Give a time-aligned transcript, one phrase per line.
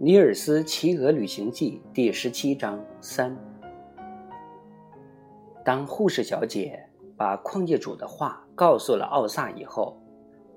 [0.00, 3.36] 尼尔斯骑鹅旅行记第十七章三。
[5.64, 6.80] 当护士小姐
[7.16, 10.00] 把矿业主的话告诉了奥萨以后，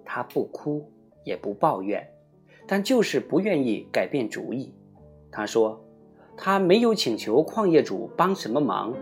[0.06, 0.88] 他不哭
[1.24, 2.08] 也不抱怨，
[2.68, 4.72] 但就是不愿意改变主意。
[5.32, 5.84] 他说
[6.38, 8.94] ：“他没有请求矿业主帮什么忙，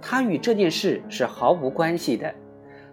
[0.00, 2.34] 他与这件事是毫无关系的，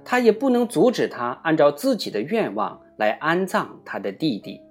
[0.04, 4.62] 他也不能阻止他按照自己的愿望来安葬他的弟弟。”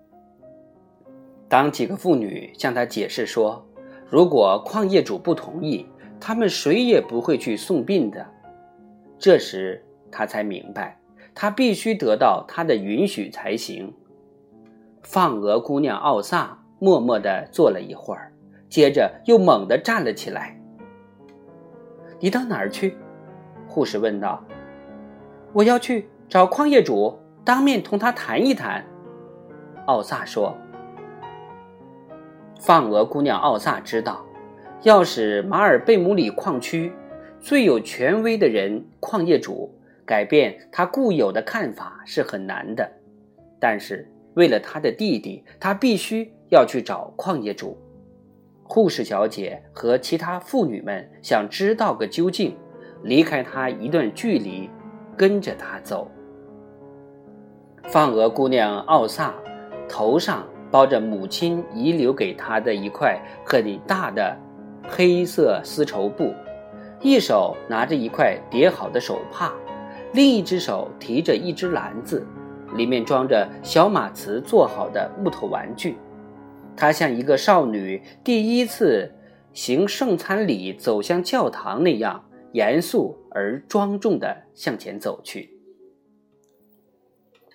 [1.49, 3.67] 当几个妇女向他解释说，
[4.11, 5.87] 如果矿业主不同意，
[6.21, 8.27] 他们谁也不会去送殡的，
[9.19, 11.01] 这时他才明白，
[11.35, 13.95] 他必须得到他的允许才行。
[15.03, 18.31] 放鹅姑娘奥萨默默地坐了一会儿，
[18.69, 20.61] 接着又猛地站了起来。
[22.21, 22.95] “你到哪儿去？”
[23.67, 24.45] 护士问道。
[25.55, 28.85] “我要去找矿业主，当面同他谈一谈。”
[29.87, 30.55] 奥萨说。
[32.59, 34.27] 放鹅姑娘奥萨知道，
[34.83, 36.93] 要使马尔贝姆里矿区
[37.41, 39.73] 最有权威的人矿业主
[40.05, 42.91] 改变他固有的看法是很难的。
[43.61, 47.79] 但是为了他的弟弟，他必须要去找矿业主。
[48.65, 52.57] 护士小姐和其他妇女们想知道个究竟，
[53.05, 54.69] 离开他一段距离，
[55.17, 56.11] 跟着他走。
[57.85, 59.33] 放鹅姑娘奥萨
[59.89, 60.45] 头上。
[60.71, 64.37] 包着母亲遗留给他的一块很大的
[64.89, 66.33] 黑色丝绸布，
[67.01, 69.53] 一手拿着一块叠好的手帕，
[70.13, 72.27] 另一只手提着一只篮子，
[72.75, 75.97] 里面装着小马茨做好的木头玩具。
[76.77, 79.13] 他像一个少女第一次
[79.53, 85.58] 行圣餐礼走向教堂那样严肃而庄重地向前走去。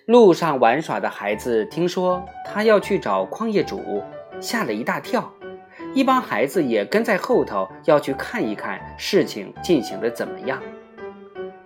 [0.06, 4.02] 路上玩耍的孩子听说他要去找矿业主，
[4.38, 5.32] 吓了一大跳。
[5.94, 10.60] 一帮孩子也跟在后头，要去看一看事情进行的怎么样。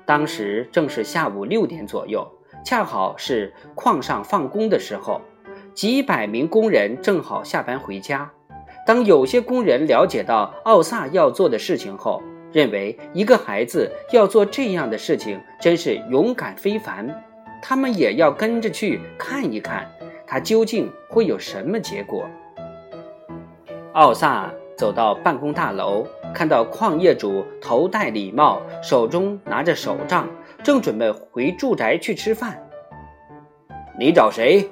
[0.04, 2.24] 当时正是下午六点左右，
[2.64, 5.20] 恰好是矿上放工的时候，
[5.74, 8.30] 几百名工人正好下班回家。
[8.86, 12.22] 当有些工人了解到奥萨要做的事情后，
[12.52, 17.24] 认为一个孩子要做这样的事情，真是勇敢非凡。
[17.60, 19.90] 他们也要跟着去看一看，
[20.26, 22.26] 他究竟会有什么结果。
[23.92, 30.28] 奥萨走到办公大楼，看到矿业主头戴礼帽，手中拿着手杖，
[30.62, 32.62] 正准备回住宅去吃饭。
[33.98, 34.70] 你找谁？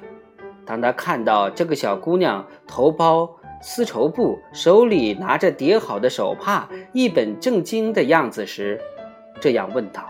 [0.65, 3.29] 当他看到这个小姑娘头包
[3.61, 8.79] 丝绸布，手里拿着叠好的手帕，一本正经的样子时，
[9.41, 10.07] 这样问道：“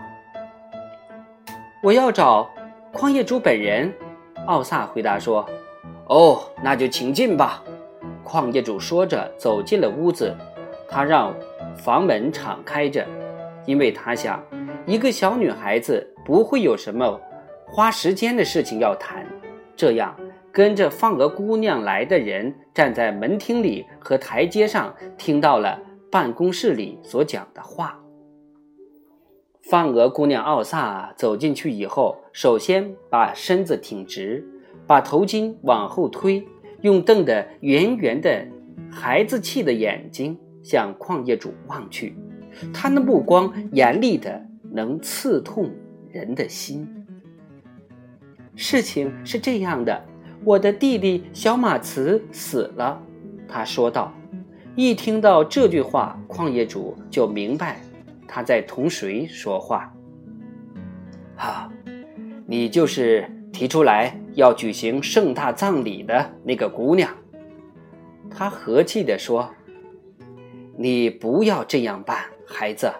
[1.82, 2.48] 我要找。”
[2.92, 3.92] 矿业主本人，
[4.46, 5.46] 奥萨回答说
[6.08, 7.62] ：“哦，那就请进吧。”
[8.24, 10.34] 矿业主说着走进了屋子，
[10.88, 11.34] 他让
[11.76, 13.06] 房门敞开着，
[13.66, 14.42] 因为他想，
[14.86, 17.20] 一个小女孩子不会有什么
[17.66, 19.24] 花时间的事情要谈。
[19.76, 20.14] 这样，
[20.50, 25.78] 跟着放鹅姑娘来的人站在门厅里和台阶上，听到了
[26.10, 27.98] 办公室里所讲的话。
[29.68, 34.42] 放鹅姑娘奥萨走进去以后，首先把身子挺直，
[34.86, 36.42] 把头巾往后推，
[36.80, 38.46] 用瞪得圆圆的
[38.90, 42.16] 孩子气的眼睛向矿业主望去。
[42.72, 44.42] 他的目光严厉的
[44.72, 45.70] 能刺痛
[46.10, 46.88] 人的心。
[48.56, 50.02] 事情是这样的，
[50.46, 52.98] 我的弟弟小马茨死了，
[53.46, 54.14] 他说道。
[54.74, 57.82] 一听到这句话，矿业主就明白。
[58.28, 59.92] 他在同谁说话？
[61.34, 61.72] 哈，
[62.46, 67.10] 你就是提出来要举行盛大葬礼的那个姑娘。
[68.30, 69.48] 他和气地说
[70.76, 72.92] ：“你不要这样办，孩子，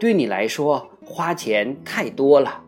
[0.00, 2.64] 对你来说花钱太多了。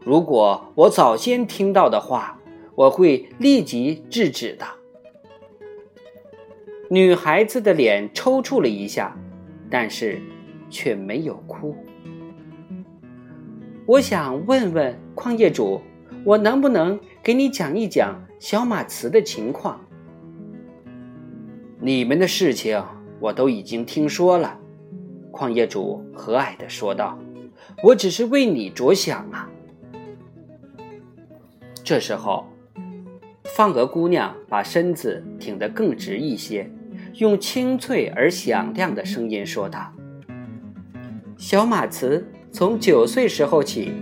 [0.00, 2.40] 如果我早先听到的话，
[2.74, 4.64] 我会立即制止的。”
[6.88, 9.14] 女孩子的脸抽搐了一下，
[9.68, 10.22] 但是。
[10.68, 11.76] 却没有哭。
[13.86, 15.80] 我想问问矿业主，
[16.24, 19.80] 我能不能给你讲一讲小马茨的情况？
[21.78, 22.82] 你们的事情
[23.20, 24.58] 我都已经听说了。
[25.30, 27.18] 矿业主和蔼地说道
[27.84, 29.50] ：“我只是为你着想啊。”
[31.84, 32.46] 这时候，
[33.44, 36.68] 放鹅姑娘把身子挺得更直一些，
[37.14, 39.92] 用清脆而响亮的声音说道。
[41.38, 43.92] 小马茨从九岁时候起，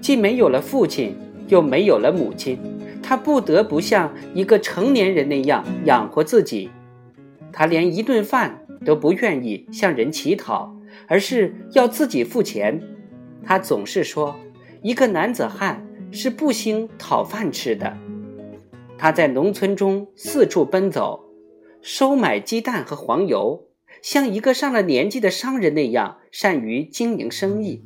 [0.00, 1.16] 既没有了父亲，
[1.48, 2.58] 又没有了母亲，
[3.02, 6.70] 他不得不像一个成年人那样养活自己。
[7.50, 10.76] 他连一顿饭都不愿意向人乞讨，
[11.08, 12.82] 而是要自己付钱。
[13.42, 14.36] 他总是说，
[14.82, 17.96] 一个男子汉是不兴讨饭吃的。
[18.98, 21.24] 他在农村中四处奔走，
[21.80, 23.65] 收买鸡蛋和黄油，
[24.02, 27.84] 像一个上了年纪的商人那样善于经营生意。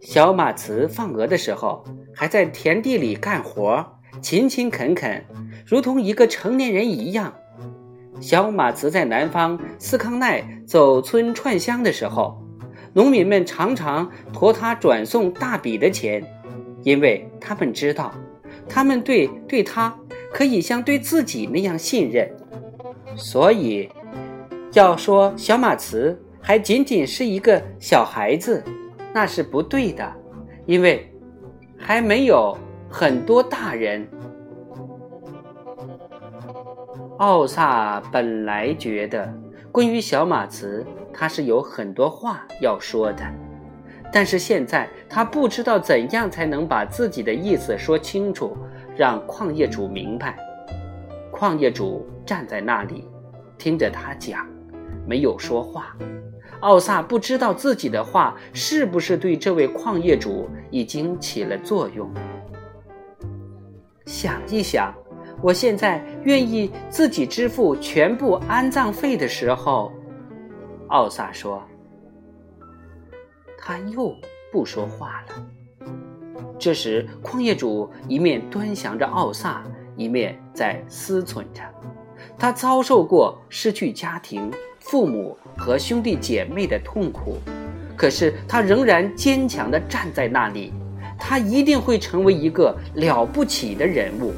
[0.00, 1.84] 小马茨放鹅的时候，
[2.14, 3.84] 还在田地里干活，
[4.22, 5.24] 勤勤恳恳，
[5.66, 7.34] 如同一个成年人一样。
[8.20, 12.42] 小马茨在南方斯康奈走村串乡的时候，
[12.92, 16.22] 农民们常常托他转送大笔的钱，
[16.82, 18.12] 因为他们知道，
[18.68, 19.96] 他们对对他
[20.32, 22.30] 可以像对自己那样信任。
[23.16, 23.88] 所以，
[24.72, 28.62] 要说小马茨还仅仅是一个小孩子，
[29.12, 30.08] 那是不对的，
[30.64, 31.12] 因为
[31.76, 32.56] 还没有
[32.88, 34.06] 很多大人。
[37.18, 39.32] 奥萨本来觉得，
[39.72, 43.24] 关于小马茨，他是有很多话要说的，
[44.12, 48.56] 但是现在他不知道怎样才能把自己的意思说清楚，
[48.96, 50.38] 让矿业主明白。
[51.32, 53.06] 矿业主站在那里，
[53.58, 54.46] 听着他讲，
[55.10, 55.96] 没有说话。
[56.60, 62.08] 奥萨不知道自己的话是不是对这位矿业主已经起了作用。
[64.06, 64.94] 想一想。
[65.42, 69.90] 我现在愿意自己支付全部安葬费的时候，
[70.88, 71.62] 奥萨说。
[73.56, 74.14] 他又
[74.52, 75.88] 不说话了。
[76.58, 79.64] 这时，矿业主一面端详着奥萨，
[79.96, 81.62] 一面在思忖着：
[82.40, 87.36] 他遭受过失去家庭、父母和兄弟姐妹的痛苦，
[87.94, 90.72] 可是他仍然坚强地站在那里。
[91.18, 94.32] 他一定会成为一个了不起的人物。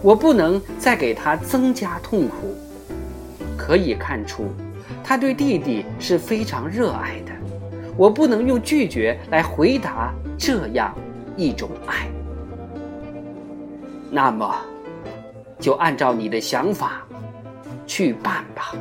[0.00, 2.54] 我不能再给他增加痛苦。
[3.58, 4.44] 可以看出，
[5.02, 7.32] 他对弟弟是非常热爱的。
[7.96, 10.96] 我不能用拒绝来回答这样
[11.36, 12.08] 一种爱。
[14.08, 14.54] 那么，
[15.58, 17.04] 就按照你的想法
[17.90, 18.72] 去办吧。”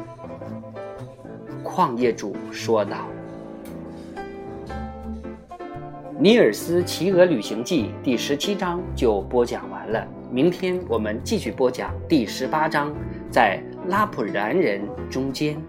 [1.66, 3.08] 矿业主说道。
[6.22, 10.08] 《尼尔斯骑鹅旅行记》第十七章就播讲完了。
[10.30, 12.94] 明天我们继续播讲第十八章，
[13.32, 14.80] 在拉普然人
[15.10, 15.60] 中间。